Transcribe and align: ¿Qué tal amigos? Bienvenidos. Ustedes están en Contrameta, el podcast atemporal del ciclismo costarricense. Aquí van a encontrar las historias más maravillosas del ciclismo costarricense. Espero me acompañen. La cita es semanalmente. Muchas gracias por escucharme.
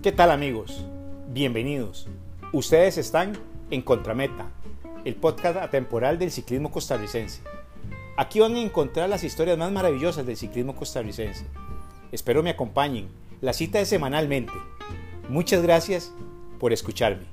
¿Qué 0.00 0.12
tal 0.12 0.30
amigos? 0.30 0.84
Bienvenidos. 1.28 2.06
Ustedes 2.52 2.98
están 2.98 3.36
en 3.72 3.82
Contrameta, 3.82 4.48
el 5.04 5.16
podcast 5.16 5.56
atemporal 5.56 6.20
del 6.20 6.30
ciclismo 6.30 6.70
costarricense. 6.70 7.42
Aquí 8.16 8.38
van 8.38 8.54
a 8.54 8.60
encontrar 8.60 9.08
las 9.08 9.24
historias 9.24 9.58
más 9.58 9.72
maravillosas 9.72 10.24
del 10.24 10.36
ciclismo 10.36 10.76
costarricense. 10.76 11.46
Espero 12.12 12.44
me 12.44 12.50
acompañen. 12.50 13.08
La 13.40 13.52
cita 13.52 13.80
es 13.80 13.88
semanalmente. 13.88 14.52
Muchas 15.28 15.62
gracias 15.62 16.12
por 16.60 16.72
escucharme. 16.72 17.26